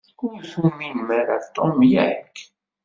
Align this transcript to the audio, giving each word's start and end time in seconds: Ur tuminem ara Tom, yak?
Ur 0.27 0.37
tuminem 0.51 1.07
ara 1.19 1.37
Tom, 1.55 1.77
yak? 1.91 2.33